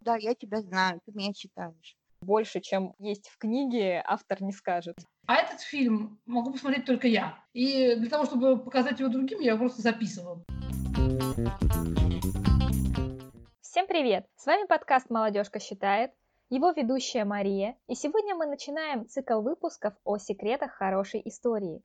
[0.00, 1.96] Да, я тебя знаю, ты меня читаешь.
[2.22, 4.96] Больше, чем есть в книге, автор не скажет.
[5.26, 7.38] А этот фильм могу посмотреть только я.
[7.52, 10.42] И для того, чтобы показать его другим, я его просто записываю.
[13.60, 14.26] Всем привет!
[14.34, 16.10] С вами подкаст «Молодежка считает»,
[16.50, 21.80] его ведущая Мария, и сегодня мы начинаем цикл выпусков о секретах хорошей истории.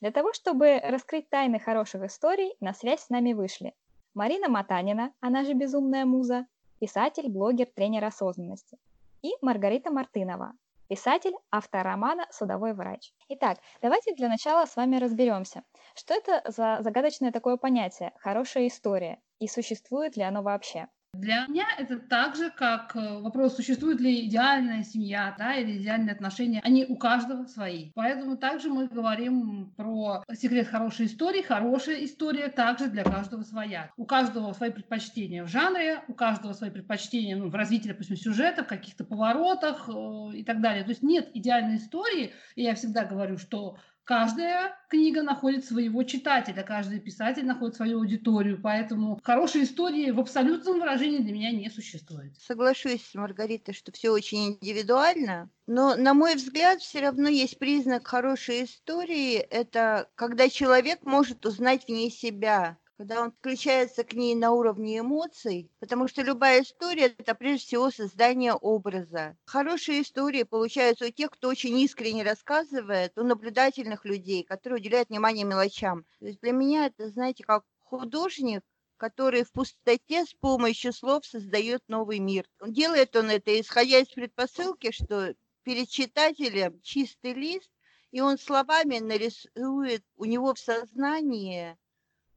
[0.00, 3.72] Для того, чтобы раскрыть тайны хороших историй, на связь с нами вышли
[4.16, 6.46] Марина Матанина, она же «Безумная муза»,
[6.80, 8.78] писатель, блогер, тренер осознанности,
[9.20, 10.54] и Маргарита Мартынова,
[10.88, 13.12] писатель, автор романа «Судовой врач».
[13.28, 19.20] Итак, давайте для начала с вами разберемся, что это за загадочное такое понятие «хорошая история»
[19.38, 20.88] и существует ли оно вообще.
[21.18, 26.12] Для меня это так же, как э, вопрос, существует ли идеальная семья да, или идеальные
[26.12, 26.60] отношения.
[26.62, 27.90] Они у каждого свои.
[27.94, 31.42] Поэтому также мы говорим про секрет хорошей истории.
[31.42, 33.90] Хорошая история также для каждого своя.
[33.96, 38.64] У каждого свои предпочтения в жанре, у каждого свои предпочтения ну, в развитии, допустим, сюжета,
[38.64, 40.84] в каких-то поворотах э, и так далее.
[40.84, 42.32] То есть нет идеальной истории.
[42.54, 48.60] И я всегда говорю, что Каждая книга находит своего читателя, каждый писатель находит свою аудиторию,
[48.62, 52.32] поэтому хорошей истории в абсолютном выражении для меня не существует.
[52.38, 58.66] Соглашусь, Маргарита, что все очень индивидуально, но, на мой взгляд, все равно есть признак хорошей
[58.66, 59.38] истории.
[59.38, 65.00] Это когда человек может узнать в ней себя, когда он включается к ней на уровне
[65.00, 69.36] эмоций, потому что любая история– это прежде всего создание образа.
[69.44, 75.44] Хорошие истории получаются у тех, кто очень искренне рассказывает, у наблюдательных людей, которые уделяют внимание
[75.44, 76.06] мелочам.
[76.20, 78.62] То есть для меня это, знаете, как художник,
[78.96, 82.46] который в пустоте с помощью слов создает новый мир.
[82.66, 87.70] Делает он это, исходя из предпосылки, что перед читателем чистый лист,
[88.10, 91.76] и он словами нарисует у него в сознании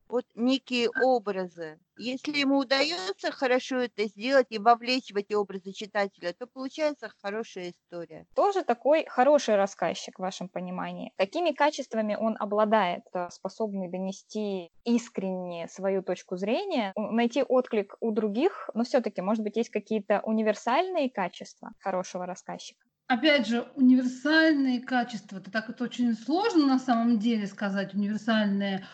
[0.09, 1.79] вот некие образы.
[1.97, 7.71] Если ему удается хорошо это сделать и вовлечь в эти образы читателя, то получается хорошая
[7.71, 8.25] история.
[8.35, 11.11] Тоже такой хороший рассказчик в вашем понимании?
[11.17, 18.69] Какими качествами он обладает, э, способный донести искренне свою точку зрения, найти отклик у других,
[18.73, 22.85] но все-таки, может быть, есть какие-то универсальные качества хорошего рассказчика?
[23.07, 28.85] Опять же, универсальные качества, это так это очень сложно на самом деле сказать, универсальные.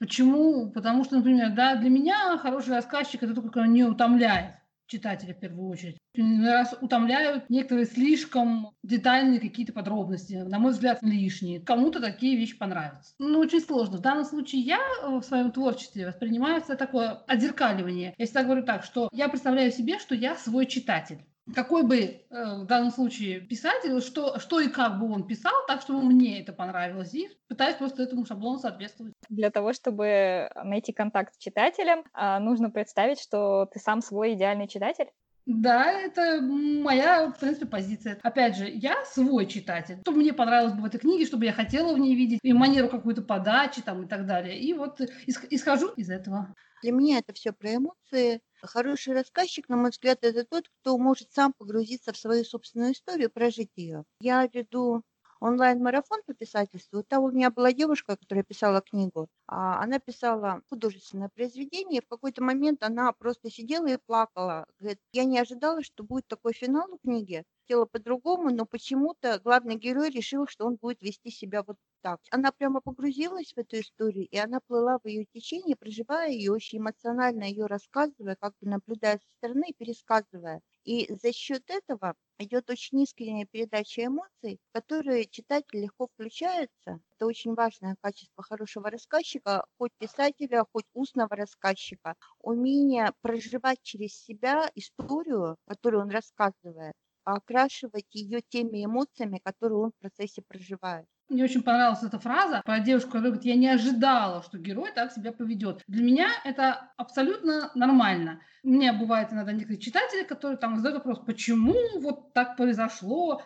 [0.00, 0.70] Почему?
[0.70, 4.54] Потому что, например, да, для меня хороший рассказчик это только не утомляет
[4.86, 5.98] читателя в первую очередь.
[6.16, 11.60] Раз утомляют некоторые слишком детальные какие-то подробности, на мой взгляд, лишние.
[11.60, 13.14] Кому-то такие вещи понравятся.
[13.18, 13.98] Ну, очень сложно.
[13.98, 18.14] В данном случае я в своем творчестве воспринимаю это такое отзеркаливание.
[18.18, 21.18] Я всегда говорю так, что я представляю себе, что я свой читатель
[21.54, 25.82] какой бы э, в данном случае писатель, что, что и как бы он писал, так,
[25.82, 29.14] чтобы мне это понравилось, и пытаюсь просто этому шаблону соответствовать.
[29.28, 34.68] Для того, чтобы найти контакт с читателем, э, нужно представить, что ты сам свой идеальный
[34.68, 35.06] читатель.
[35.46, 38.18] Да, это моя, в принципе, позиция.
[38.22, 39.98] Опять же, я свой читатель.
[40.02, 42.88] Что мне понравилось бы в этой книге, чтобы я хотела в ней видеть, и манеру
[42.88, 44.60] какую-то подачи там и так далее.
[44.60, 46.54] И вот исхожу из этого.
[46.82, 48.40] Для меня это все про эмоции.
[48.62, 53.30] Хороший рассказчик, на мой взгляд, это тот, кто может сам погрузиться в свою собственную историю,
[53.30, 54.04] прожить ее.
[54.20, 55.02] Я веду
[55.40, 57.02] онлайн-марафон по писательству.
[57.02, 59.28] Там у меня была девушка, которая писала книгу.
[59.46, 62.02] А она писала художественное произведение.
[62.02, 64.66] В какой-то момент она просто сидела и плакала.
[64.78, 67.44] Говорит, я не ожидала, что будет такой финал у книги.
[67.62, 72.20] Хотела по-другому, но почему-то главный герой решил, что он будет вести себя вот так.
[72.30, 76.78] Она прямо погрузилась в эту историю, и она плыла в ее течение, проживая ее очень
[76.78, 80.60] эмоционально, ее рассказывая, как бы наблюдая со стороны и пересказывая.
[80.84, 87.00] И за счет этого идет очень искренняя передача эмоций, в которые читатель легко включается.
[87.16, 92.14] Это очень важное качество хорошего рассказчика, хоть писателя, хоть устного рассказчика.
[92.40, 99.90] Умение проживать через себя историю, которую он рассказывает, а окрашивать ее теми эмоциями, которые он
[99.92, 101.06] в процессе проживает.
[101.30, 105.12] Мне очень понравилась эта фраза про девушку, которая говорит, я не ожидала, что герой так
[105.12, 105.84] себя поведет.
[105.86, 108.40] Для меня это абсолютно нормально.
[108.64, 113.42] У меня бывает иногда некоторые читатели, которые там задают вопрос, почему вот так произошло,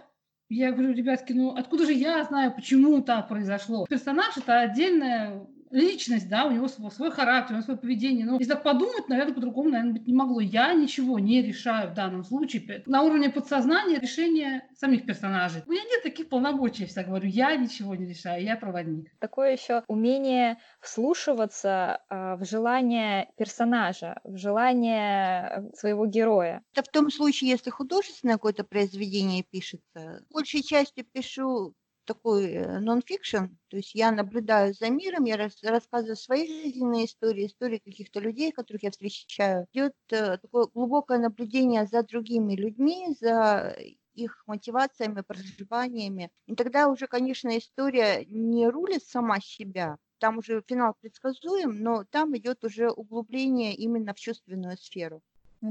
[0.49, 3.87] я говорю, ребятки, ну откуда же я знаю, почему так произошло?
[3.87, 8.25] Персонаж это отдельная личность, да, у него свой, свой характер, у него свое поведение.
[8.25, 10.41] Но если так подумать, наверное, по-другому, наверное, быть не могло.
[10.41, 12.83] Я ничего не решаю в данном случае.
[12.87, 15.63] На уровне подсознания решение самих персонажей.
[15.67, 19.11] У меня нет таких полномочий, я всегда говорю, я ничего не решаю, я проводник.
[19.19, 26.63] Такое еще умение вслушиваться э, в желание персонажа, в желание своего героя.
[26.73, 30.25] Это в том случае, если художественное какое-то произведение пишется.
[30.31, 31.75] Большей частью пишу
[32.05, 37.47] такой э, нон-фикшн, то есть я наблюдаю за миром, я рас, рассказываю свои жизненные истории,
[37.47, 39.67] истории каких-то людей, которых я встречаю.
[39.73, 43.77] Идет э, такое глубокое наблюдение за другими людьми, за
[44.15, 46.31] их мотивациями, проживаниями.
[46.47, 52.37] И тогда уже, конечно, история не рулит сама себя, там уже финал предсказуем, но там
[52.37, 55.23] идет уже углубление именно в чувственную сферу.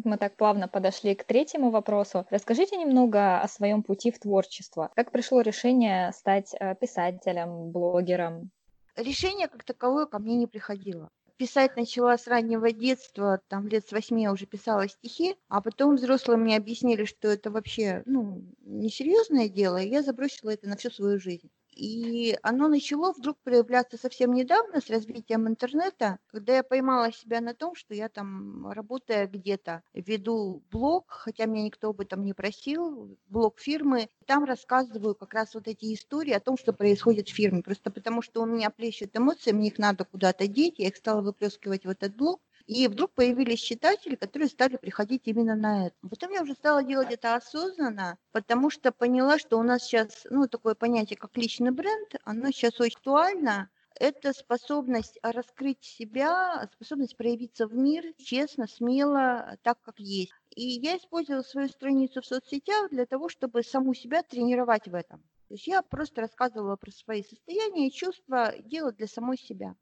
[0.04, 2.26] Мы так плавно подошли к третьему вопросу.
[2.32, 4.90] Расскажите немного о своем пути в творчество.
[4.96, 8.50] Как пришло решение стать э, писателем, блогером?
[8.96, 11.10] Решение как таковое ко мне не приходило.
[11.38, 15.96] Писать начала с раннего детства, там лет с восьми я уже писала стихи, а потом
[15.96, 20.90] взрослые мне объяснили, что это вообще ну, несерьезное дело, и я забросила это на всю
[20.90, 21.50] свою жизнь.
[21.76, 27.54] И оно начало вдруг проявляться совсем недавно с развитием интернета, когда я поймала себя на
[27.54, 33.18] том, что я там, работая где-то, веду блог, хотя меня никто об этом не просил,
[33.28, 37.64] блог фирмы, там рассказываю как раз вот эти истории о том, что происходит в фирме,
[37.64, 41.22] просто потому что у меня плещут эмоции, мне их надо куда-то деть, я их стала
[41.22, 45.96] выплескивать в этот блог, и вдруг появились читатели, которые стали приходить именно на это.
[46.10, 50.48] Потом я уже стала делать это осознанно, потому что поняла, что у нас сейчас, ну,
[50.48, 53.70] такое понятие, как личный бренд, оно сейчас очень актуально.
[54.00, 60.34] Это способность раскрыть себя, способность проявиться в мир честно, смело, так, как есть.
[60.56, 65.22] И я использовала свою страницу в соцсетях для того, чтобы саму себя тренировать в этом.
[65.48, 69.76] То есть я просто рассказывала про свои состояния и чувства, делала для самой себя.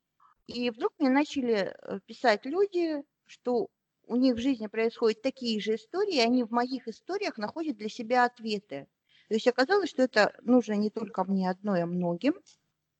[0.53, 3.69] И вдруг мне начали э, писать люди, что
[4.05, 7.87] у них в жизни происходят такие же истории, и они в моих историях находят для
[7.87, 8.87] себя ответы.
[9.29, 12.33] То есть оказалось, что это нужно не только мне одной, а многим.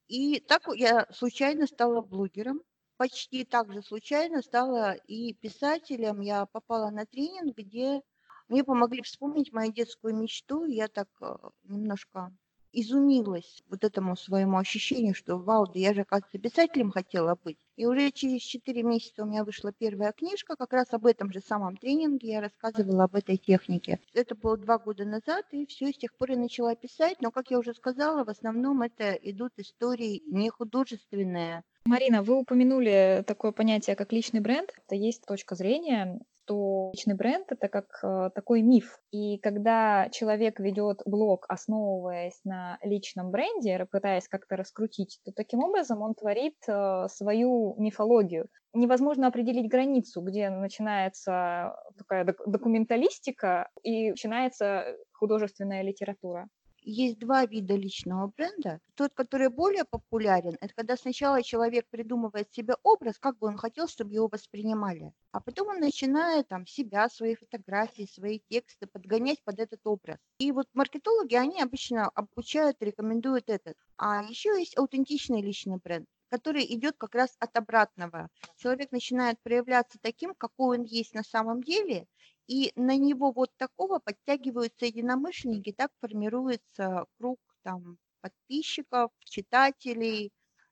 [0.08, 2.62] И так я случайно стала блогером.
[2.96, 6.22] Почти так же случайно стала и писателем.
[6.22, 8.02] Я попала на тренинг, где
[8.48, 10.64] мне помогли вспомнить мою детскую мечту.
[10.66, 12.34] Я так э, немножко
[12.74, 17.58] изумилась вот этому своему ощущению, что вау, да я же, оказывается, писателем хотела быть.
[17.76, 21.40] И уже через 4 месяца у меня вышла первая книжка, как раз об этом же
[21.40, 24.00] самом тренинге я рассказывала об этой технике.
[24.14, 27.52] Это было два года назад, и все, с тех пор я начала писать, но, как
[27.52, 33.96] я уже сказала, в основном это идут истории не художественные, Марина, вы упомянули такое понятие,
[33.96, 34.70] как личный бренд.
[34.86, 39.00] Это есть точка зрения, что личный бренд это как э, такой миф.
[39.12, 46.02] И когда человек ведет блог, основываясь на личном бренде, пытаясь как-то раскрутить, то таким образом
[46.02, 48.48] он творит э, свою мифологию.
[48.74, 56.48] Невозможно определить границу, где начинается такая документалистика и начинается художественная литература
[56.84, 58.80] есть два вида личного бренда.
[58.96, 63.88] Тот, который более популярен, это когда сначала человек придумывает себе образ, как бы он хотел,
[63.88, 69.60] чтобы его воспринимали, а потом он начинает там себя, свои фотографии, свои тексты подгонять под
[69.60, 70.18] этот образ.
[70.40, 73.78] И вот маркетологи, они обычно обучают, рекомендуют этот.
[73.98, 78.30] А еще есть аутентичный личный бренд который идет как раз от обратного.
[78.58, 82.08] Человек начинает проявляться таким, какой он есть на самом деле,
[82.48, 90.32] и на него вот такого подтягиваются единомышленники, так формируется круг там подписчиков, читателей,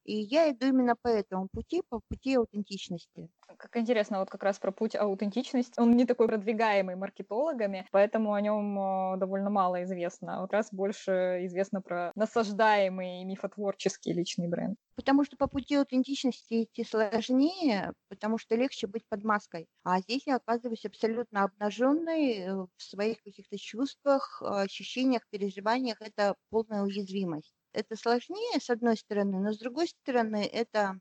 [0.10, 3.30] и я иду именно по этому пути, по пути аутентичности.
[3.58, 5.80] Как интересно, вот как раз про путь аутентичности.
[5.80, 10.42] Он не такой продвигаемый маркетологами, поэтому о нем э, довольно мало известно.
[10.42, 14.78] Вот раз больше известно про насаждаемый мифотворческий личный бренд.
[14.96, 19.68] Потому что по пути аутентичности идти сложнее, потому что легче быть под маской.
[19.84, 26.02] А здесь я оказываюсь абсолютно обнаженной э, в своих каких-то чувствах, ощущениях, переживаниях.
[26.02, 31.00] Это полная уязвимость это сложнее, с одной стороны, но с другой стороны, это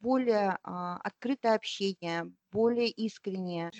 [0.00, 3.70] более а, открытое общение, более искреннее.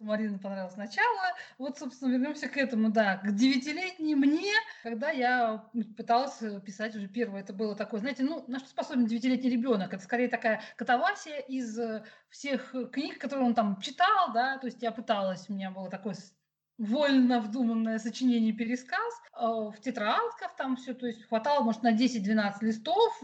[0.00, 1.36] Марина понравилось начало.
[1.58, 7.42] Вот, собственно, вернемся к этому, да, к девятилетней мне, когда я пыталась писать уже первое,
[7.42, 9.94] это было такое, знаете, ну, на что способен девятилетний ребенок?
[9.94, 11.78] Это скорее такая катавасия из
[12.28, 16.14] всех книг, которые он там читал, да, то есть я пыталась, у меня было такое
[16.80, 22.54] вольно вдуманное сочинение пересказ а, в тетрадках там все, то есть хватало, может, на 10-12
[22.62, 23.22] листов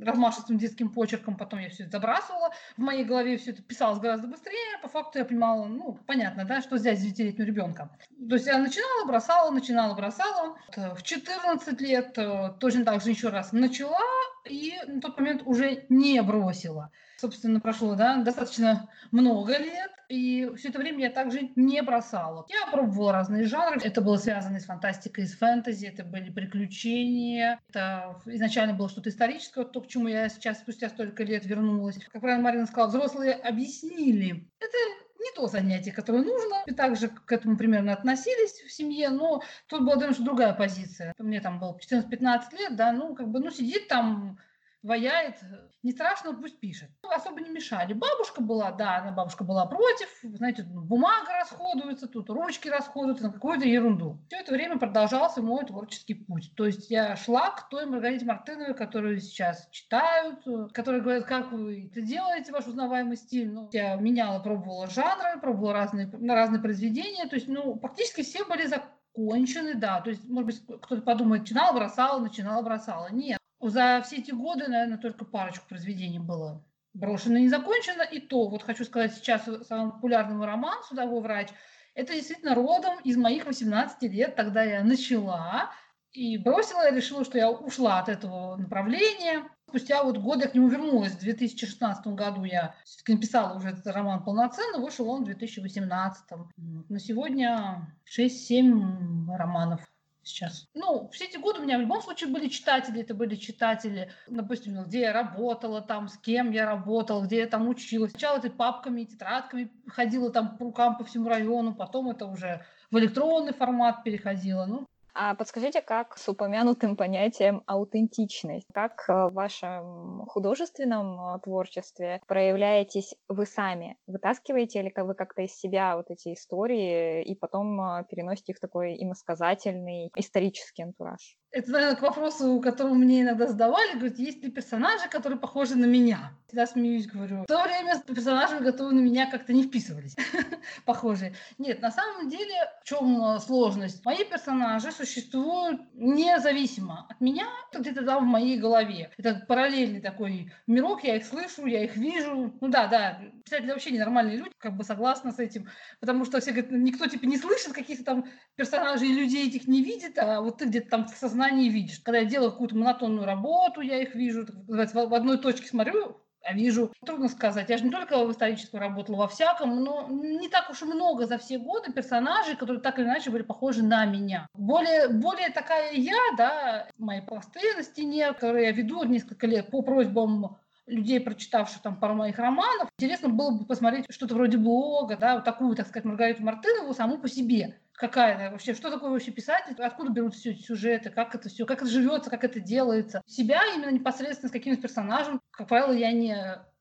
[0.00, 4.26] размашистым детским почерком, потом я все это забрасывала, в моей голове все это писалось гораздо
[4.26, 7.90] быстрее, по факту я понимала, ну, понятно, да, что взять с 9-летнего ребенка.
[8.26, 10.56] То есть я начинала, бросала, начинала, бросала.
[10.74, 14.00] В 14 лет э, точно так же еще раз начала,
[14.48, 16.90] и на тот момент уже не бросила.
[17.16, 22.46] Собственно, прошло да, достаточно много лет, и все это время я также не бросала.
[22.48, 23.80] Я пробовала разные жанры.
[23.82, 27.60] Это было связано с фантастикой, с фэнтези, это были приключения.
[27.68, 31.98] Это изначально было что-то историческое, то, к чему я сейчас спустя столько лет вернулась.
[32.12, 34.48] Как правильно Марина сказала, взрослые объяснили.
[34.58, 34.76] Это
[35.24, 36.62] не то занятие, которое нужно.
[36.66, 41.14] И также к этому примерно относились в семье, но тут была, что другая позиция.
[41.18, 44.38] Мне там было 14-15 лет, да, ну, как бы, ну, сидит там
[44.84, 45.36] ваяет.
[45.82, 46.90] Не страшно, пусть пишет.
[47.02, 47.94] Ну, особо не мешали.
[47.94, 50.08] Бабушка была, да, она бабушка была против.
[50.22, 54.18] Знаете, бумага расходуется, тут ручки расходуются на какую-то ерунду.
[54.28, 56.52] Все это время продолжался мой творческий путь.
[56.54, 61.88] То есть я шла к той Маргарите Мартыновой, которую сейчас читают, которые говорят, как вы
[61.90, 63.50] это делаете, ваш узнаваемый стиль.
[63.50, 67.26] Ну, я меняла, пробовала жанры, пробовала разные, разные произведения.
[67.26, 70.00] То есть, ну, практически все были закончены, да.
[70.02, 73.08] То есть, может быть, кто-то подумает, начинала, бросала, начинала, бросала.
[73.10, 73.38] Нет.
[73.70, 78.02] За все эти годы, наверное, только парочку произведений было брошено и не закончено.
[78.02, 81.48] И то, вот хочу сказать сейчас самый популярный мой роман «Судовой врач»,
[81.94, 84.36] это действительно родом из моих 18 лет.
[84.36, 85.70] Тогда я начала
[86.12, 89.48] и бросила, я решила, что я ушла от этого направления.
[89.68, 91.12] Спустя вот год я к нему вернулась.
[91.12, 96.24] В 2016 году я все-таки написала уже этот роман полноценно, вышел он в 2018.
[96.56, 99.80] На сегодня 6-7 романов
[100.24, 100.68] сейчас.
[100.74, 104.82] Ну, все эти годы у меня в любом случае были читатели, это были читатели, допустим,
[104.84, 108.10] где я работала, там, с кем я работала, где я там училась.
[108.12, 112.98] Сначала это папками, тетрадками ходила там по рукам по всему району, потом это уже в
[112.98, 114.66] электронный формат переходило.
[114.66, 123.46] Ну, а подскажите, как с упомянутым понятием аутентичность, как в вашем художественном творчестве проявляетесь вы
[123.46, 123.96] сами?
[124.06, 128.96] Вытаскиваете ли вы как-то из себя вот эти истории и потом переносите их в такой
[129.02, 131.38] иносказательный исторический антураж?
[131.54, 135.84] Это, наверное, к вопросу, который мне иногда задавали, говорят, есть ли персонажи, которые похожи на
[135.84, 136.32] меня?
[136.48, 137.42] Всегда смеюсь, говорю.
[137.42, 140.16] В то время персонажи, готовы на меня, как-то не вписывались,
[140.84, 141.34] похожие.
[141.58, 144.04] Нет, на самом деле, в чем сложность?
[144.04, 149.12] Мои персонажи существуют независимо от меня, где-то там в моей голове.
[149.16, 152.52] Это параллельный такой мирок, я их слышу, я их вижу.
[152.60, 155.68] Ну да, да, писатели вообще ненормальные люди, как бы согласны с этим,
[156.00, 158.24] потому что все говорят, никто типа не слышит каких-то там
[158.56, 162.00] персонажей, людей этих не видит, а вот ты где-то там в сознании видишь.
[162.00, 166.92] Когда я делаю какую-то монотонную работу, я их вижу, в одной точке смотрю, а вижу.
[167.04, 167.70] Трудно сказать.
[167.70, 171.26] Я же не только в историческом работала, во всяком, но не так уж и много
[171.26, 174.46] за все годы персонажей, которые так или иначе были похожи на меня.
[174.54, 179.82] Более, более такая я, да, мои посты на стене, которые я веду несколько лет по
[179.82, 182.90] просьбам людей, прочитавших там пару моих романов.
[182.98, 187.16] Интересно было бы посмотреть что-то вроде блога, да, вот такую, так сказать, Маргариту Мартынову саму
[187.16, 191.34] по себе какая она вообще, что такое вообще писатель, откуда берут все эти сюжеты, как
[191.34, 193.22] это все, как это живется, как это делается.
[193.26, 196.36] Себя именно непосредственно с каким-то персонажем, как правило, я не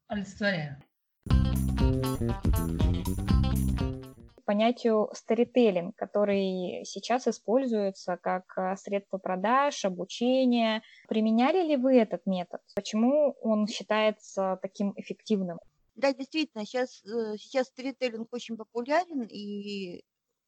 [0.08, 0.82] олицетворяю.
[4.46, 10.84] понятию старителлинг, который сейчас используется как э, средство продаж, обучения.
[11.08, 12.62] Применяли ли вы этот метод?
[12.76, 15.60] Почему он считается таким эффективным?
[15.96, 20.04] Да, действительно, сейчас, э, сейчас сторителлинг очень популярен, и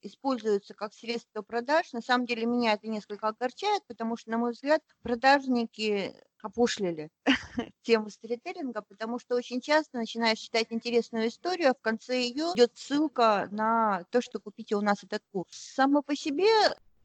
[0.06, 1.92] используются как средство продаж.
[1.94, 7.10] На самом деле меня это несколько огорчает, потому что, на мой взгляд, продажники опошлили
[7.82, 12.72] тему сторителлинга, потому что очень часто начинаешь читать интересную историю, а в конце ее идет
[12.76, 15.50] ссылка на то, что купите у нас этот курс.
[15.52, 16.46] Само по себе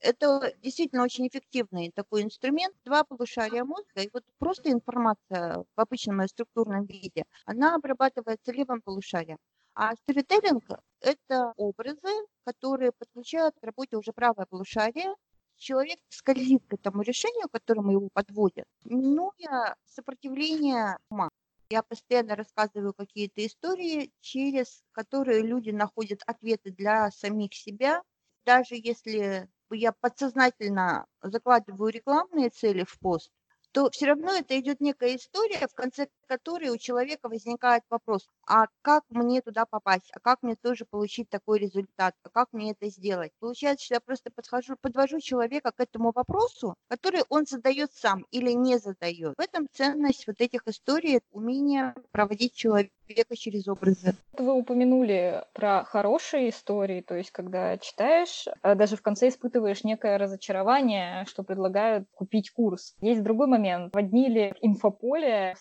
[0.00, 2.74] это действительно очень эффективный такой инструмент.
[2.84, 9.38] Два полушария мозга, и вот просто информация в обычном структурном виде, она обрабатывается левым полушарием.
[9.82, 10.64] А сторителлинг–
[11.00, 12.12] это образы,
[12.44, 15.14] которые подключают к работе уже правое полушарие.
[15.56, 21.30] Человек скользит к этому решению, к которому его подводят, минуя сопротивление ума.
[21.70, 28.02] Я постоянно рассказываю какие-то истории, через которые люди находят ответы для самих себя.
[28.44, 33.30] Даже если я подсознательно закладываю рекламные цели в пост,
[33.72, 38.66] то все равно это идет некая история, в конце которой у человека возникает вопрос, а
[38.82, 42.88] как мне туда попасть, а как мне тоже получить такой результат, а как мне это
[42.88, 43.32] сделать.
[43.40, 48.52] Получается, что я просто подхожу, подвожу человека к этому вопросу, который он задает сам или
[48.52, 49.34] не задает.
[49.36, 54.14] В этом ценность вот этих историй, умение проводить человека через образы.
[54.38, 60.16] Вы упомянули про хорошие истории, то есть когда читаешь, а даже в конце испытываешь некое
[60.16, 62.94] разочарование, что предлагают купить курс.
[63.00, 63.92] Есть другой момент.
[63.92, 65.56] Воднили инфополе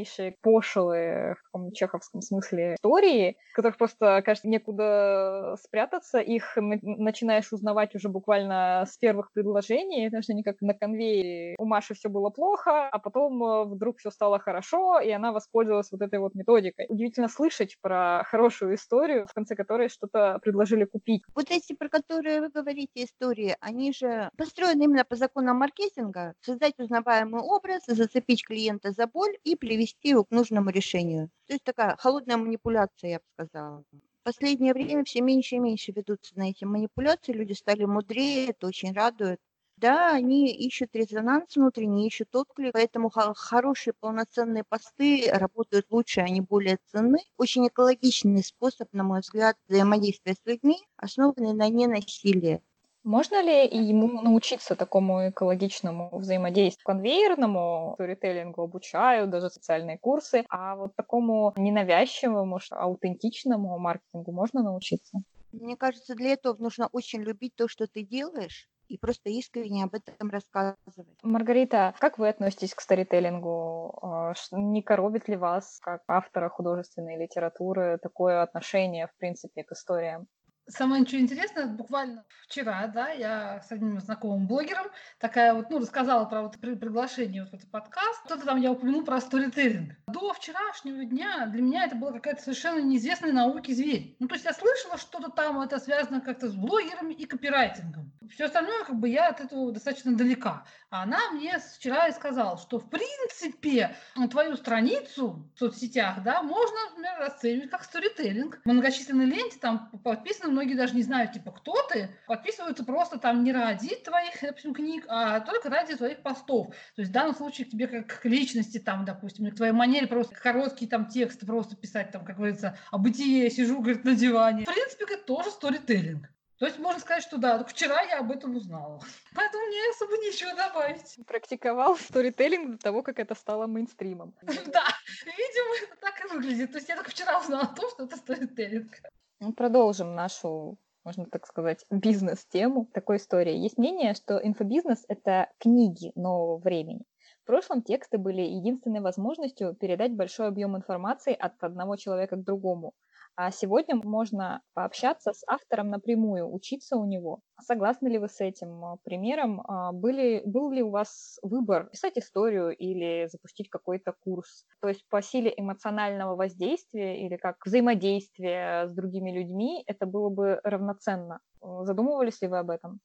[0.00, 6.18] банальнейшие, пошлые, в каком чеховском смысле, истории, которых просто, кажется, некуда спрятаться.
[6.18, 11.56] Их начинаешь узнавать уже буквально с первых предложений, потому что они как на конвейере.
[11.58, 15.90] У Маши все было плохо, а потом э, вдруг все стало хорошо, и она воспользовалась
[15.92, 16.86] вот этой вот методикой.
[16.88, 21.22] Удивительно слышать про хорошую историю, в конце которой что-то предложили купить.
[21.34, 26.34] Вот эти, про которые вы говорите, истории, они же построены именно по законам маркетинга.
[26.40, 31.30] Создать узнаваемый образ, зацепить клиента за боль и привести его к нужному решению.
[31.46, 33.84] То есть такая холодная манипуляция, я бы сказала.
[34.20, 38.66] В последнее время все меньше и меньше ведутся на эти манипуляции, люди стали мудрее, это
[38.66, 39.38] очень радует.
[39.76, 46.78] Да, они ищут резонанс внутренний, ищут отклик, поэтому хорошие полноценные посты работают лучше, они более
[46.86, 47.18] ценны.
[47.38, 52.62] Очень экологичный способ, на мой взгляд, взаимодействия с людьми, основанный на ненасилии.
[53.02, 60.94] Можно ли ему научиться такому экологичному взаимодействию, конвейерному сторителлингу обучают, даже социальные курсы, а вот
[60.96, 65.22] такому ненавязчивому, аутентичному маркетингу можно научиться?
[65.52, 69.94] Мне кажется, для этого нужно очень любить то, что ты делаешь, и просто искренне об
[69.94, 71.16] этом рассказывать.
[71.22, 73.98] Маргарита, как вы относитесь к сторителлингу?
[74.02, 80.26] А, не коробит ли вас, как автора художественной литературы, такое отношение, в принципе, к историям?
[80.70, 84.86] Самое ничего интересное, буквально вчера, да, я с одним знакомым блогером
[85.18, 88.22] такая вот, ну, рассказала про вот при приглашение вот в этот подкаст.
[88.24, 89.94] Кто-то там я упомянул про сторителлинг.
[90.06, 94.16] До вчерашнего дня для меня это была какая-то совершенно неизвестная науке зверь.
[94.20, 98.12] Ну, то есть я слышала что-то там, это связано как-то с блогерами и копирайтингом.
[98.30, 100.64] Все остальное, как бы, я от этого достаточно далека.
[100.90, 103.96] А она мне вчера и сказала, что, в принципе,
[104.30, 108.60] твою страницу в соцсетях, да, можно, например, расценивать как сторителлинг.
[108.64, 113.42] В многочисленной ленте там подписано многие даже не знают, типа, кто ты, подписываются просто там
[113.44, 116.68] не ради твоих, допустим, книг, а только ради твоих постов.
[116.68, 119.72] То есть в данном случае к тебе как к личности, там, допустим, или к твоей
[119.72, 124.14] манере просто короткий там текст просто писать, там, как говорится, о бытие, сижу, говорит, на
[124.14, 124.64] диване.
[124.64, 126.28] В принципе, это тоже сторителлинг.
[126.58, 129.02] То есть можно сказать, что да, вчера я об этом узнала.
[129.34, 131.18] Поэтому мне особо ничего добавить.
[131.26, 134.34] Практиковал сторителлинг до того, как это стало мейнстримом.
[134.42, 134.84] Да,
[135.24, 136.70] видимо, это так и выглядит.
[136.72, 138.92] То есть я только вчера узнала о том, что это сторителлинг.
[139.40, 143.56] Ну, продолжим нашу, можно так сказать, бизнес-тему такой истории.
[143.56, 147.06] Есть мнение, что инфобизнес— это книги нового времени.
[147.42, 152.92] В прошлом тексты были единственной возможностью передать большой объем информации от одного человека к другому.
[153.36, 157.40] А сегодня можно пообщаться с автором напрямую, учиться у него.
[157.62, 159.62] Согласны ли вы с этим а, примером?
[159.62, 164.66] А, были, был ли у вас выбор писать историю или запустить какой-то курс?
[164.80, 170.60] То есть по силе эмоционального воздействия или как взаимодействия с другими людьми это было бы
[170.62, 171.40] равноценно.
[171.62, 173.00] Задумывались ли вы об этом?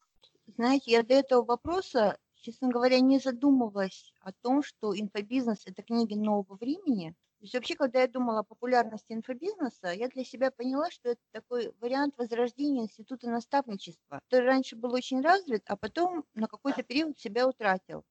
[0.47, 6.13] Знаете, я до этого вопроса, честно говоря, не задумывалась о том, что инфобизнес– это книги
[6.13, 11.10] нового времени, есть вообще, когда я думала о популярности инфобизнеса, я для себя поняла, что
[11.10, 16.84] это такой вариант возрождения института наставничества, который раньше был очень развит, а потом на какой-то
[16.84, 18.03] период себя утратил.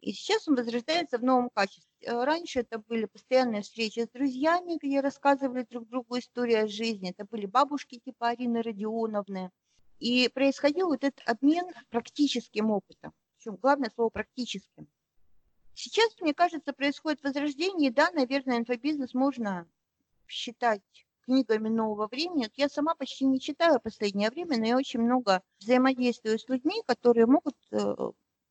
[0.00, 1.90] И сейчас он возрождается в новом качестве.
[2.02, 7.10] Э, раньше это были постоянные встречи с друзьями, где рассказывали друг другу историю о жизни.
[7.10, 9.50] Это были бабушки типа Арины Родионовны.
[9.98, 13.14] И происходил вот этот обмен практическим опытом.
[13.38, 14.88] Причем главное слово практическим.
[15.74, 17.90] Сейчас, мне кажется, происходит возрождение.
[17.90, 19.68] Да, наверное, инфобизнес можно
[20.26, 20.82] считать
[21.24, 22.50] книгами нового времени.
[22.54, 26.82] Я сама почти не читаю в последнее время, но я очень много взаимодействую с людьми,
[26.86, 27.94] которые могут э,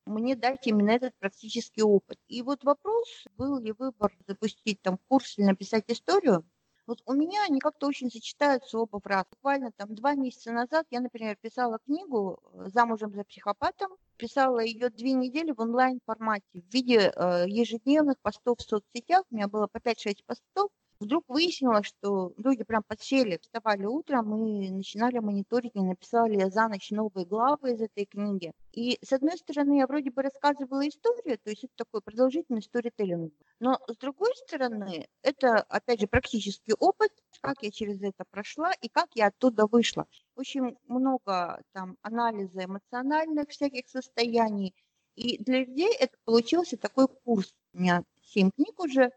[0.05, 2.19] мне дать именно этот практический опыт.
[2.27, 6.45] И вот вопрос, был ли выбор запустить там курс или написать историю,
[6.85, 9.27] вот у меня они как-то очень сочетаются оба фразы.
[9.31, 13.91] Буквально там два месяца назад я, например, писала книгу «Замужем за психопатом».
[14.17, 19.23] Писала ее две недели в онлайн-формате в виде э, ежедневных постов в соцсетях.
[19.29, 20.71] У меня было по 5-6 постов
[21.03, 26.91] вдруг выяснилось, что люди прям подсели, вставали утром и начинали мониторить, и написали за ночь
[26.91, 28.51] новые главы из этой книги.
[28.71, 33.33] И с одной стороны, я вроде бы рассказывала историю, то есть это такой продолжительный сторителлинг.
[33.59, 37.11] Но с другой стороны, это, опять же, практический опыт,
[37.41, 40.05] как я через это прошла и как я оттуда вышла.
[40.35, 44.73] Очень много там анализа эмоциональных всяких состояний.
[45.15, 47.53] И для людей это получился такой курс.
[47.73, 49.11] У меня семь книг уже,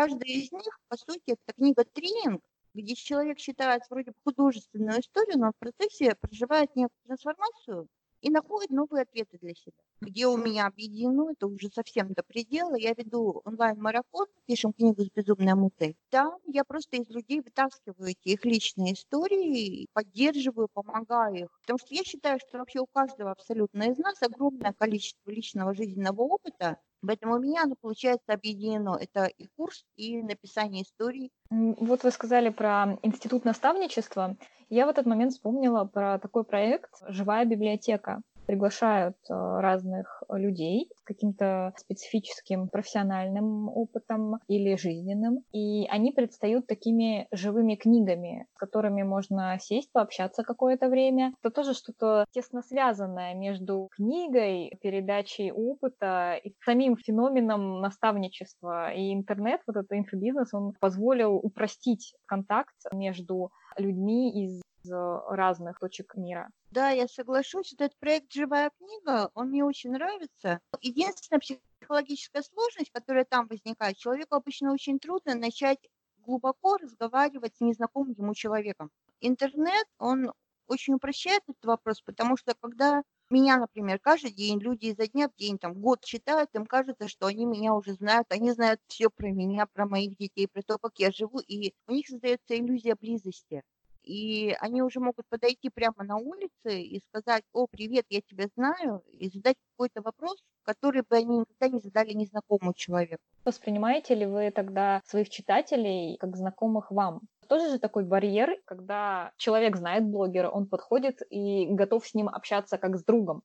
[0.00, 2.40] Каждая из них, по сути, это книга-тренинг,
[2.72, 7.88] где человек считает вроде бы художественную историю, но в процессе проживает некую трансформацию
[8.20, 9.72] и находит новые ответы для себя.
[10.00, 12.76] Где у меня объединено, это уже совсем до предела.
[12.76, 15.96] Я веду онлайн-марафон, пишем книгу с безумной мутой.
[16.10, 21.60] Там я просто из людей вытаскиваю эти их личные истории, поддерживаю, помогаю их.
[21.62, 26.22] Потому что я считаю, что вообще у каждого абсолютно из нас огромное количество личного жизненного
[26.22, 28.98] опыта, Поэтому у меня оно получается объединено.
[29.00, 31.30] Это и курс, и написание историй.
[31.50, 34.36] Вот вы сказали про институт наставничества.
[34.68, 38.20] Я в этот момент вспомнила про такой проект «Живая библиотека».
[38.48, 47.28] Приглашают э, разных людей с каким-то специфическим профессиональным опытом или жизненным, и они предстают такими
[47.30, 51.34] живыми книгами, с которыми можно сесть, пообщаться какое-то время.
[51.42, 58.94] Это тоже что-то тесно связанное между книгой, передачей опыта и самим феноменом наставничества.
[58.94, 66.48] И интернет, вот этот инфобизнес, он позволил упростить контакт между людьми из разных точек мира.
[66.70, 67.72] Да, я соглашусь.
[67.72, 70.60] Этот проект «Живая книга», он мне очень нравится.
[70.82, 75.78] Единственная психологическая сложность, которая там возникает, человеку обычно очень трудно начать
[76.18, 78.90] глубоко разговаривать с незнакомым ему человеком.
[79.20, 80.32] Интернет, он
[80.66, 85.34] очень упрощает этот вопрос, потому что когда меня, например, каждый день люди изо дня в
[85.36, 89.28] день, там, год читают, им кажется, что они меня уже знают, они знают все про
[89.30, 93.62] меня, про моих детей, про то, как я живу, и у них создается иллюзия близости
[94.08, 99.02] и они уже могут подойти прямо на улице и сказать, о, привет, я тебя знаю,
[99.12, 103.22] и задать какой-то вопрос, который бы они никогда не задали незнакомому человеку.
[103.44, 107.20] Воспринимаете ли вы тогда своих читателей как знакомых вам?
[107.48, 112.78] Тоже же такой барьер, когда человек знает блогера, он подходит и готов с ним общаться
[112.78, 113.42] как с другом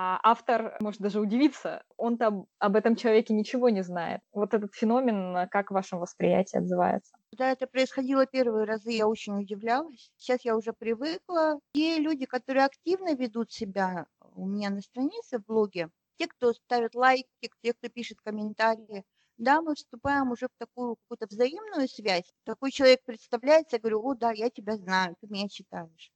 [0.00, 4.20] а автор может даже удивиться, он-то об этом человеке ничего не знает.
[4.32, 7.16] Вот этот феномен, как в вашем восприятии отзывается?
[7.32, 10.12] Когда это происходило первые разы, я очень удивлялась.
[10.16, 11.58] Сейчас я уже привыкла.
[11.72, 14.06] Те люди, которые активно ведут себя
[14.36, 19.04] у меня на странице в блоге, те, кто ставит лайки, те, кто пишет комментарии,
[19.36, 22.32] да, мы вступаем уже в такую какую-то взаимную связь.
[22.44, 26.12] Такой человек представляется, я говорю, о, да, я тебя знаю, ты меня читаешь.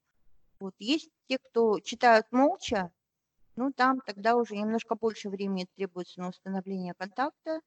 [0.60, 2.92] Вот есть те, кто читают молча,
[3.56, 7.60] ну, там тогда уже немножко больше времени требуется на установление контакта.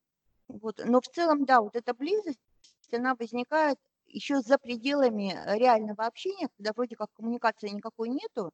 [0.47, 0.81] Вот.
[0.85, 2.39] Но в целом, да, вот эта близость,
[2.91, 8.51] она возникает еще за пределами реального общения, когда вроде как коммуникации никакой нету,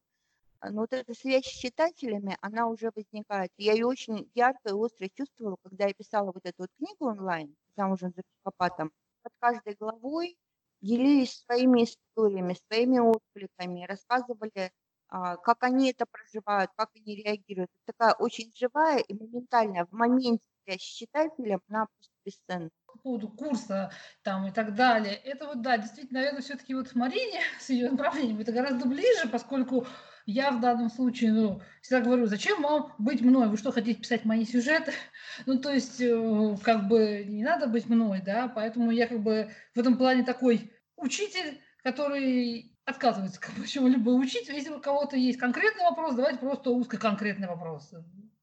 [0.63, 3.51] но вот эта связь с читателями, она уже возникает.
[3.57, 7.55] Я ее очень ярко и остро чувствовала, когда я писала вот эту вот книгу онлайн,
[7.75, 8.91] замужем за психопатом.
[9.23, 10.37] Под каждой главой
[10.81, 14.71] делились своими историями, своими откликами, рассказывали а,
[15.11, 17.69] как они это проживают, как они реагируют.
[17.85, 22.69] Это такая очень живая и моментальная, в моменте связь с читателем, она просто бесценна.
[22.85, 23.91] По поводу курса
[24.23, 25.15] там и так далее.
[25.15, 29.87] Это вот, да, действительно, наверное, все-таки вот Марине с ее направлением это гораздо ближе, поскольку
[30.25, 33.49] я в данном случае, ну, всегда говорю, зачем вам быть мной?
[33.49, 34.93] Вы что, хотите писать мои сюжеты?
[35.45, 39.49] Ну, то есть, э, как бы не надо быть мной, да, поэтому я как бы
[39.73, 44.47] в этом плане такой учитель, который отказывается чему-либо учить.
[44.47, 47.91] Если у кого-то есть конкретный вопрос, давайте просто узкоконкретный вопрос.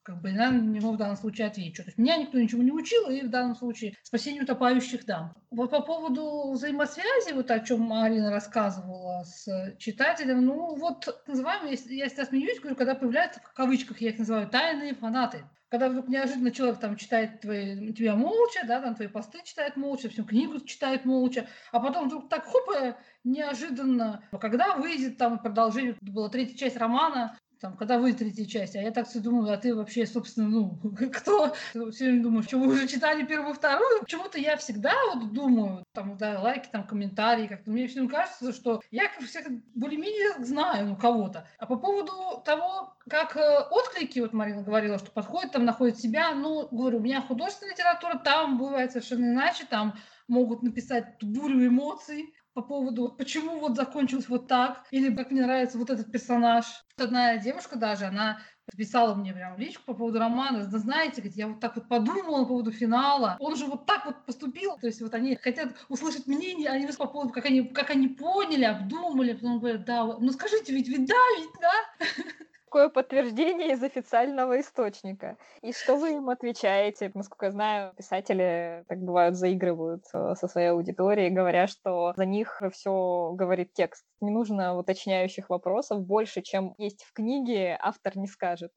[0.03, 1.83] Как бы на него в данном случае отвечу.
[1.83, 5.35] То есть меня никто ничего не учил, и в данном случае спасение утопающих дам.
[5.51, 11.77] Вот по поводу взаимосвязи, вот о чем Арина рассказывала с читателем, ну вот называем, я,
[11.95, 16.09] я всегда смеюсь, говорю, когда появляются, в кавычках я их называю, тайные фанаты когда вдруг
[16.09, 20.61] неожиданно человек там читает твои, тебя молча, да, там твои посты читает молча, всю книгу
[20.61, 26.77] читает молча, а потом вдруг так хоп, неожиданно, когда выйдет там продолжение, была третья часть
[26.77, 30.49] романа, там, когда выйдет третья часть, а я так все думаю, а ты вообще, собственно,
[30.49, 30.79] ну,
[31.13, 31.55] кто?
[31.73, 34.01] Все время думаю, что вы уже читали первую, вторую?
[34.01, 38.81] Почему-то я всегда вот думаю, там, да, лайки, там, комментарии, как-то мне всем кажется, что
[38.91, 41.47] я всех более-менее знаю, ну, кого-то.
[41.59, 46.35] А по поводу того, как э, отклики, вот Марина говорила, что подходит, там, находит себя,
[46.35, 49.95] ну, говорю, у меня художественная литература, там бывает совершенно иначе, там
[50.29, 55.79] могут написать бурю эмоций, по поводу, почему вот закончилось вот так, или как мне нравится
[55.79, 56.65] вот этот персонаж.
[56.97, 58.41] Одна девушка даже, она
[58.77, 62.49] писала мне прям личку по поводу романа, да знаете, я вот так вот подумала по
[62.49, 66.69] поводу финала, он же вот так вот поступил, то есть вот они хотят услышать мнение,
[66.69, 70.89] они по поводу, как они, как они поняли, обдумали, потом говорят, да, ну скажите, ведь,
[70.89, 72.07] ведь да, ведь да.
[72.69, 75.39] Такое подтверждение из официального источника.
[75.63, 77.11] И что вы им отвечаете?
[77.15, 82.61] Насколько я знаю, писатели так бывают заигрывают э, со своей аудиторией, говоря, что за них
[82.75, 84.05] все говорит текст.
[84.21, 88.71] Не нужно уточняющих вопросов больше, чем есть в книге, автор не скажет.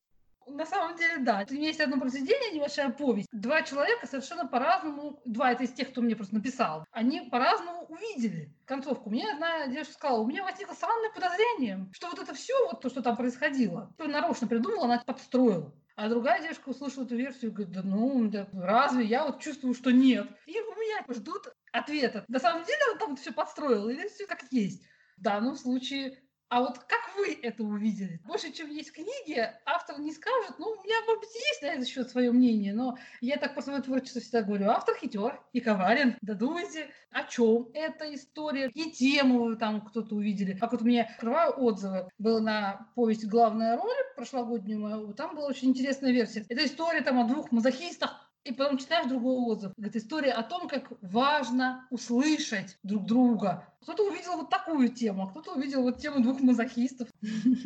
[0.47, 1.45] На самом деле, да.
[1.49, 3.27] У меня есть одно произведение, небольшая повесть.
[3.31, 8.53] Два человека совершенно по-разному, два это из тех, кто мне просто написал, они по-разному увидели
[8.65, 9.09] концовку.
[9.09, 12.89] Мне одна девушка сказала, у меня возникло странное подозрение, что вот это все, вот то,
[12.89, 15.73] что там происходило, нарочно придумала, она подстроила.
[15.95, 19.05] А другая девушка услышала эту версию и говорит, да ну, да, разве?
[19.05, 20.27] Я вот чувствую, что нет.
[20.47, 22.25] И у меня ждут ответа.
[22.27, 24.83] На самом деле он там все подстроил или все как есть.
[25.17, 26.17] В данном случае
[26.51, 28.19] А вот как вы это увидели?
[28.25, 31.67] Больше, чем есть в книге, автор не скажет, ну, у меня, может быть, есть на
[31.67, 35.61] этот счет свое мнение, но я так по своему творчеству всегда говорю, автор хитер и
[35.61, 40.51] коварен, додумайте, о чем эта история, какие темы там кто-то увидели.
[40.51, 45.69] Как вот мне открываю отзывы, было на повесть «Главная роль» прошлогоднюю мою, там была очень
[45.69, 46.45] интересная версия.
[46.49, 49.73] Это история там о двух мазохистах, и потом читаешь другой отзыв.
[49.81, 53.67] Это история о том, как важно услышать друг друга.
[53.81, 57.07] Кто-то увидел вот такую тему, а кто-то увидел вот тему двух мазохистов.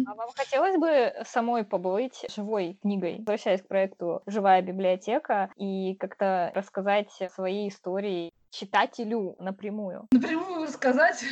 [0.05, 6.51] А вам хотелось бы самой побыть живой книгой, возвращаясь к проекту «Живая библиотека» и как-то
[6.55, 10.07] рассказать свои истории читателю напрямую?
[10.11, 11.23] Напрямую рассказать.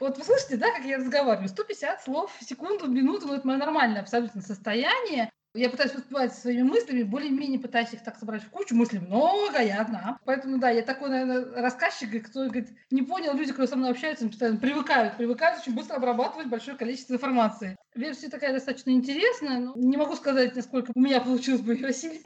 [0.00, 1.48] Вот вы слышите, да, как я разговариваю?
[1.48, 5.30] 150 слов в секунду, в минуту, ну это мое нормальное абсолютно состояние.
[5.58, 8.76] Я пытаюсь выступать своими мыслями, более-менее пытаюсь их так собрать в кучу.
[8.76, 10.20] Мыслей много, я одна.
[10.24, 14.28] Поэтому, да, я такой, наверное, рассказчик, кто говорит, не понял, люди, которые со мной общаются,
[14.28, 17.76] постоянно привыкают, привыкают очень быстро обрабатывать большое количество информации.
[17.96, 22.24] Версия такая достаточно интересная, но не могу сказать, насколько у меня получилось бы ее осилить.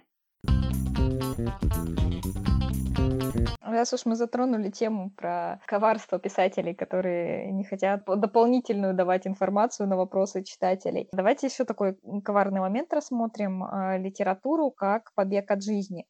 [3.64, 9.96] Раз уж мы затронули тему про коварство писателей, которые не хотят дополнительную давать информацию на
[9.96, 13.64] вопросы читателей, давайте еще такой коварный момент рассмотрим.
[13.64, 16.06] А, литературу как побег от жизни.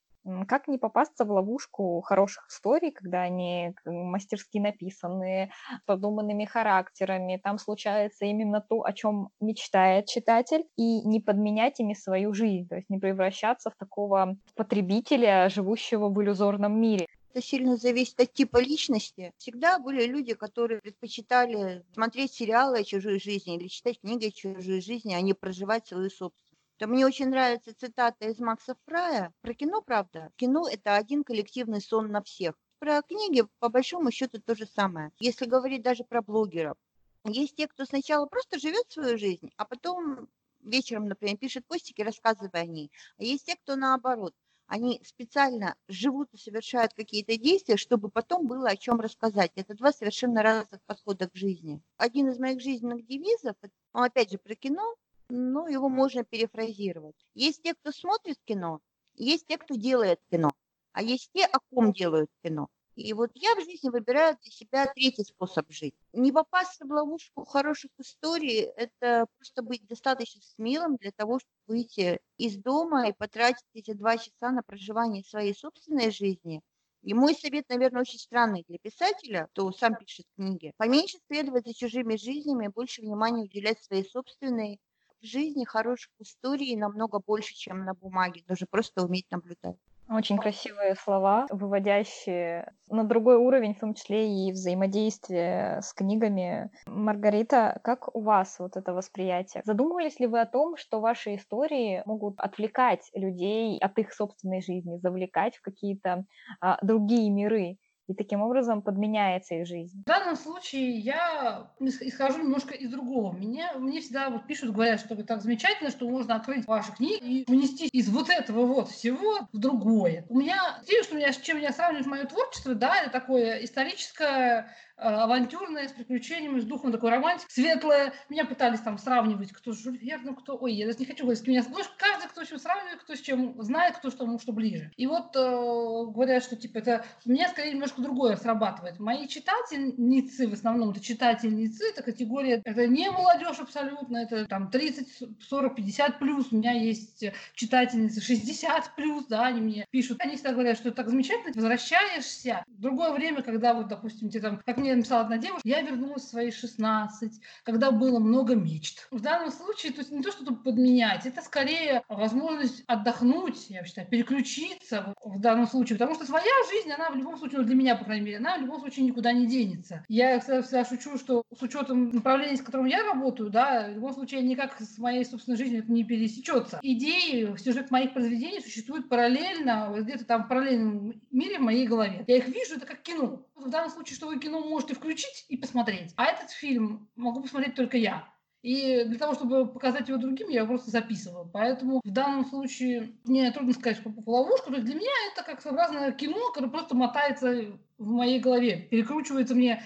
[0.46, 7.58] Как не попасться в ловушку хороших историй, когда они мастерски написаны, с продуманными характерами, там
[7.58, 12.88] случается именно то, о чем мечтает читатель, и не подменять ими свою жизнь, то есть
[12.88, 17.06] не превращаться в такого потребителя, живущего в иллюзорном мире.
[17.34, 19.32] Это сильно зависит от типа личности.
[19.38, 24.82] Всегда были люди, которые предпочитали смотреть сериалы о чужой жизни или читать книги о чужой
[24.82, 26.58] жизни, а не проживать свою собственную.
[26.76, 30.30] То мне очень нравится цитата из Макса Фрая про кино, правда.
[30.36, 32.54] Кино– это один коллективный сон на всех.
[32.78, 35.10] Про книги, по большому счету, то же самое.
[35.18, 36.76] Если говорить даже про блогеров.
[37.24, 40.28] Есть те, кто сначала просто живет свою жизнь, а потом
[40.60, 42.90] вечером, например, пишет постики, рассказывая о ней.
[43.16, 44.34] А есть те, кто наоборот–
[44.72, 49.52] они специально живут и совершают какие-то действия, чтобы потом было о чем рассказать.
[49.54, 51.82] Это два совершенно разных подхода к жизни.
[51.98, 53.54] Один из моих жизненных девизов,
[53.92, 54.96] он опять же про кино,
[55.28, 57.16] но его можно перефразировать.
[57.34, 58.80] Есть те, кто смотрит кино,
[59.12, 60.52] есть те, кто делает кино,
[60.92, 62.70] а есть те, о ком делают кино.
[62.94, 65.94] И вот я в жизни выбираю для себя третий способ жить.
[66.12, 72.20] Не попасться в ловушку хороших историй– это просто быть достаточно смелым для того, чтобы выйти
[72.36, 76.60] из дома и потратить эти два часа на проживание своей собственной жизни.
[77.02, 80.72] И мой совет, наверное, очень странный для писателя, кто сам пишет книги.
[80.76, 84.78] Поменьше следовать за чужими жизнями, больше внимания уделять своей собственной.
[85.20, 88.44] В жизни хороших историй намного больше, чем на бумаге.
[88.46, 89.78] Нужно просто уметь наблюдать.
[90.12, 96.70] Очень красивые слова, выводящие на другой уровень, в том числе и взаимодействие с книгами.
[96.86, 99.62] Маргарита, как у вас вот это восприятие?
[99.64, 104.98] Задумывались ли вы о том, что ваши истории могут отвлекать людей от их собственной жизни,
[104.98, 106.26] завлекать в какие-то
[106.60, 107.78] а, другие миры?
[108.12, 110.02] И таким образом подменяется их жизнь.
[110.02, 113.34] В данном случае я исхожу немножко из другого.
[113.34, 117.50] Меня, мне всегда вот пишут, говорят, что так замечательно, что можно открыть ваши книги и
[117.50, 120.24] унести из вот этого вот всего в другое.
[120.28, 124.68] У меня, что меня, с чем я сравниваю мое творчество, да, это такое историческое
[125.02, 128.12] Э, авантюрная, с приключениями, с духом такой романтик, светлая.
[128.28, 130.56] Меня пытались там сравнивать, кто Жюль Верн, кто...
[130.60, 131.64] Ой, я даже не хочу говорить, с меня...
[131.68, 134.92] Ну, каждый, кто с чем сравнивает, кто с чем знает, кто что, что ближе.
[134.96, 139.00] И вот э, говорят, что, типа, это у меня, скорее, немножко другое срабатывает.
[139.00, 145.40] Мои читательницы, в основном, это читательницы, это категория, это не молодежь абсолютно, это там 30,
[145.48, 146.52] 40, 50 плюс.
[146.52, 150.20] У меня есть читательницы 60 плюс, да, они мне пишут.
[150.20, 154.76] Они всегда говорят, что так замечательно, возвращаешься другое время, когда вот, допустим, тебе там, как
[154.76, 159.08] мне мне написала одна девушка, я вернулась в свои 16, когда было много мечт.
[159.10, 164.06] В данном случае, то есть не то, что подменять, это скорее возможность отдохнуть, я считаю,
[164.08, 167.96] переключиться в данном случае, потому что своя жизнь, она в любом случае, ну, для меня,
[167.96, 170.04] по крайней мере, она в любом случае никуда не денется.
[170.08, 174.12] Я всегда, всегда шучу, что с учетом направления, с которым я работаю, да, в любом
[174.12, 176.78] случае никак с моей собственной жизнью это не пересечется.
[176.82, 182.24] Идеи, сюжет моих произведений существует параллельно, где-то там в параллельном мире в моей голове.
[182.26, 183.42] Я их вижу, это как кино.
[183.54, 186.12] В данном случае, что вы кино можете включить и посмотреть.
[186.16, 188.28] А этот фильм могу посмотреть только я.
[188.62, 191.50] И для того, чтобы показать его другим, я его просто записываю.
[191.52, 194.70] Поэтому в данном случае мне трудно сказать, что попал в ловушку.
[194.70, 198.86] То есть для меня это как своеобразное кино, которое просто мотается в моей голове.
[198.90, 199.82] Перекручивается мне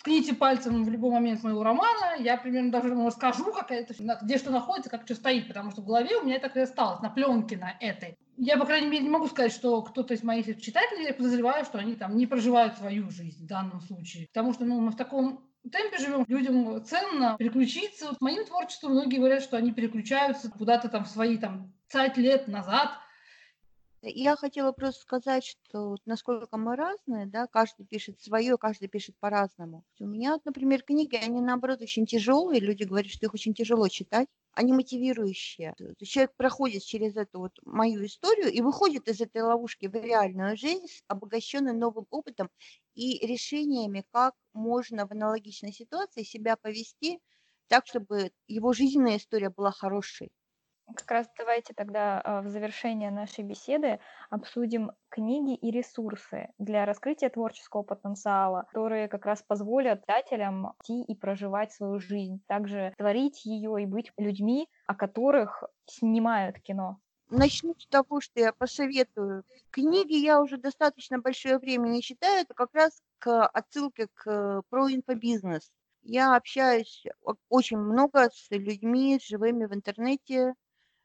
[0.00, 4.50] ткните пальцем в любой момент моего романа, я примерно даже расскажу, как это, где что
[4.50, 7.56] находится, как что стоит, потому что в голове у меня это и осталось, на пленке
[7.56, 8.16] на этой.
[8.40, 11.78] Я, по крайней мере, не могу сказать, что кто-то из моих читателей, я подозреваю, что
[11.78, 14.28] они там не проживают свою жизнь в данном случае.
[14.28, 18.06] Потому что ну, мы в таком темпе живем, людям ценно переключиться.
[18.10, 22.46] Вот моим творчеством многие говорят, что они переключаются куда-то там в свои там 5 лет
[22.46, 22.92] назад,
[24.02, 29.84] я хотела просто сказать, что насколько мы разные, да, каждый пишет свое, каждый пишет по-разному.
[29.98, 34.28] У меня, например, книги, они наоборот очень тяжелые, люди говорят, что их очень тяжело читать,
[34.58, 35.74] они мотивирующие.
[36.04, 40.86] Человек проходит через эту вот мою историю и выходит из этой ловушки в реальную жизнь,
[41.08, 42.50] обогащенный новым опытом
[42.94, 47.20] и решениями, как можно в аналогичной ситуации себя повести
[47.68, 50.30] так, чтобы его жизненная история была хорошей.
[50.94, 57.28] Как раз давайте тогда а, в завершение нашей беседы обсудим книги и ресурсы для раскрытия
[57.28, 63.82] творческого потенциала, которые как раз позволят читателям идти и проживать свою жизнь, также творить ее
[63.82, 66.98] и быть людьми, о которых снимают кино.
[67.30, 69.44] Начну с того, что я посоветую.
[69.70, 74.90] Книги я уже достаточно большое время не читаю, это как раз к отсылке к про
[74.90, 75.70] инфобизнес.
[76.02, 77.04] Я общаюсь
[77.50, 80.54] очень много с людьми, живыми в интернете,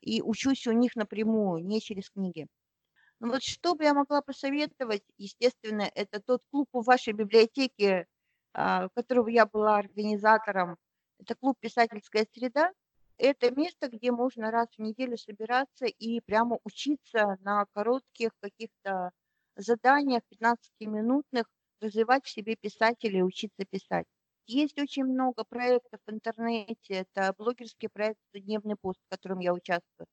[0.04, 2.48] и учусь у них напрямую, не через книги.
[3.20, 8.08] Ну вот что бы я могла посоветовать, естественно, это тот клуб в вашей библиотеке,
[8.54, 10.78] а, которого я была организатором.
[11.20, 12.72] Это клуб «Писательская среда».
[13.18, 19.12] Это место, где можно раз в неделю собираться и прямо учиться на коротких каких-то
[19.56, 21.46] заданиях, 15-минутных,
[21.80, 24.08] развивать в себе писателя и учиться писать.
[24.48, 27.06] Есть очень много проектов в интернете.
[27.08, 30.08] Это блогерский проект «Дневный пост», в котором я участвую.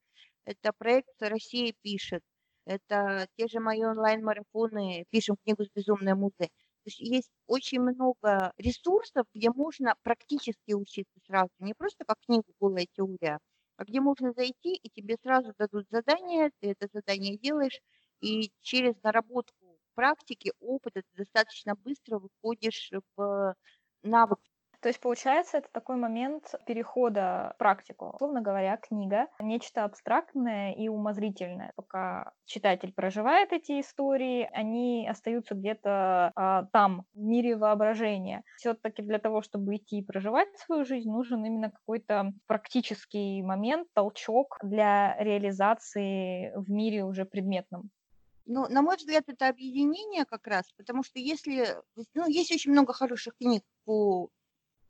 [0.44, 2.22] Это проект «Россия пишет».
[2.64, 6.48] Это те же мои онлайн-марафоны «Пишем книгу с безумной музой».
[6.48, 11.50] То есть есть очень много ресурсов, где можно практически учиться сразу.
[11.58, 13.38] Не просто как книгу «Голая теория»,
[13.76, 17.80] а где можно зайти, и тебе сразу дадут задание, ты это задание делаешь,
[18.20, 23.54] и через наработку практики, опыта ты достаточно быстро выходишь в
[24.02, 24.38] навык.
[24.80, 28.12] То есть, получается, это такой момент перехода в практику.
[28.14, 31.72] Условно говоря, книга— нечто абстрактное и умозрительное.
[31.76, 38.42] Пока читатель проживает эти истории, они остаются где-то а, там, в мире воображения.
[38.56, 44.58] Все-таки для того, чтобы идти и проживать свою жизнь, нужен именно какой-то практический момент, толчок
[44.62, 47.90] для реализации в мире уже предметном.
[48.46, 51.76] Ну, на мой взгляд, это объединение как раз, потому что если,
[52.14, 54.30] ну, есть очень много хороших книг по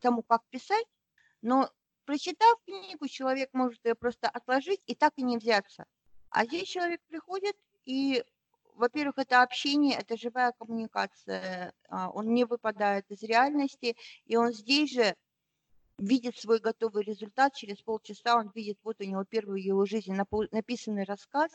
[0.01, 0.87] тому, как писать,
[1.43, 1.71] но
[2.05, 5.85] прочитав книгу, человек может ее просто отложить и так и не взяться.
[6.31, 8.25] А здесь человек приходит и,
[8.75, 14.93] во-первых, это общение, это живая коммуникация, а, он не выпадает из реальности, и он здесь
[14.93, 15.15] же
[15.99, 20.19] видит свой готовый результат, через полчаса он видит, вот у него первый в его жизни
[20.51, 21.53] написанный рассказ,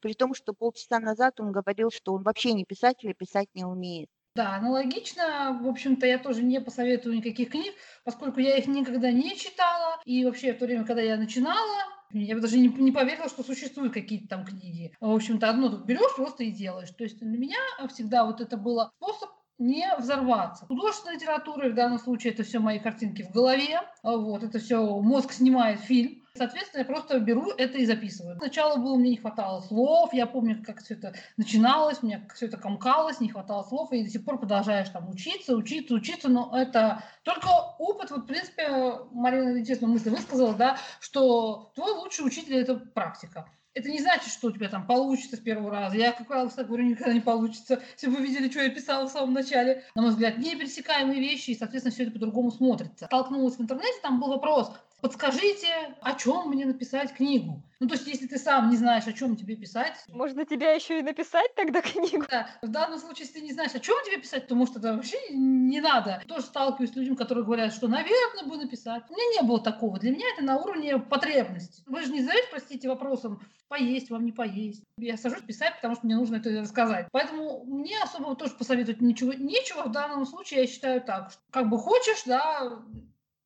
[0.00, 3.64] при том, что полчаса назад он говорил, что он вообще не писатель и писать не
[3.64, 4.08] умеет.
[4.34, 9.36] Да, аналогично, в общем-то, я тоже не посоветую никаких книг, поскольку я их никогда не
[9.36, 11.82] читала, и вообще в то время, когда я начинала,
[12.12, 14.94] я бы даже не, не поверила, что существуют какие-то там книги.
[15.00, 16.90] В общем-то, одно тут берешь просто и делаешь.
[16.90, 17.58] То есть для меня
[17.88, 20.66] всегда вот это было способ не взорваться.
[20.66, 25.32] Художественная литература, в данном случае это все мои картинки в голове, вот, это все мозг
[25.32, 28.36] снимает фильм, Соответственно, я просто беру это и записываю.
[28.36, 32.56] Сначала было, мне не хватало слов, я помню, как все это начиналось, мне все это
[32.56, 37.02] комкалось, не хватало слов, и до сих пор продолжаешь там учиться, учиться, учиться, но это
[37.24, 37.48] только
[37.78, 38.68] опыт, вот, в принципе,
[39.12, 43.48] Марина интересную мысль высказала, да, что твой лучший учитель– это практика.
[43.74, 45.96] Это не значит, что у тебя там получится с первого раза.
[45.96, 47.80] Я, как правило, всегда говорю, никогда не получится.
[47.92, 51.56] Если вы видели, что я писала в самом начале, на мой взгляд, непересекаемые вещи, и,
[51.56, 53.06] соответственно, все это по-другому смотрится.
[53.06, 57.62] Столкнулась в интернете, там был вопрос, подскажите, о чем мне написать книгу.
[57.80, 59.94] Ну, то есть, если ты сам не знаешь, о чем тебе писать...
[60.08, 62.24] Можно тебя еще и написать тогда книгу.
[62.28, 64.94] Да, в данном случае, если ты не знаешь, о чем тебе писать, то, может, это
[64.94, 66.22] вообще не надо.
[66.26, 69.04] Тоже сталкиваюсь с людьми, которые говорят, что, наверное, бы написать.
[69.08, 69.98] У меня не было такого.
[69.98, 71.82] Для меня это на уровне потребности.
[71.86, 74.82] Вы же не задаете, простите, вопросом, поесть вам, не поесть.
[74.98, 77.06] Я сажусь писать, потому что мне нужно это рассказать.
[77.12, 79.82] Поэтому мне особо тоже посоветовать ничего, нечего.
[79.82, 82.80] В данном случае я считаю так, что как бы хочешь, да,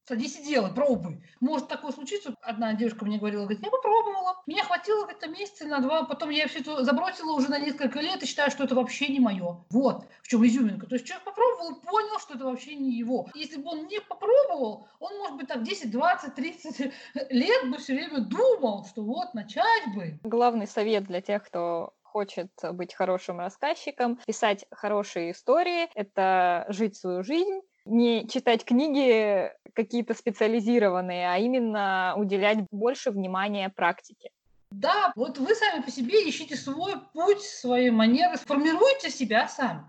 [0.05, 1.23] Садись и делай, пробуй.
[1.41, 2.35] Может такое случиться.
[2.43, 4.43] Одна девушка мне говорила, говорит, я попробовала.
[4.47, 6.05] Меня хватило где-то месяца на два.
[6.05, 9.21] Потом я все это забросила уже на несколько лет и считаю, что это вообще не
[9.21, 9.65] мое.
[9.71, 10.87] Вот в чем изюминка.
[10.87, 13.29] То есть человек попробовал и понял, что это вообще не его.
[13.35, 16.93] Если бы он не попробовал, он, может быть, так 10, 20, 30
[17.31, 20.19] лет бы все время думал, что вот начать бы.
[20.25, 27.23] Главный совет для тех, кто хочет быть хорошим рассказчиком, писать хорошие истории, это жить свою
[27.23, 34.31] жизнь, не читать книги какие-то специализированные, а именно уделять больше внимания практике.
[34.71, 39.85] Да, вот вы сами по себе ищите свой путь, свои манеры, сформируйте себя сами.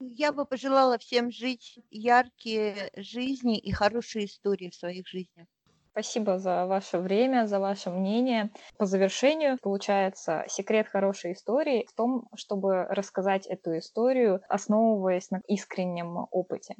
[0.00, 5.46] Я бы пожелала всем жить яркие жизни и хорошие истории в своих жизнях.
[5.92, 8.50] Спасибо за ваше время, за ваше мнение.
[8.78, 16.26] По завершению, получается, секрет хорошей истории в том, чтобы рассказать эту историю, основываясь на искреннем
[16.30, 16.76] опыте.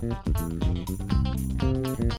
[0.00, 0.87] Thank you.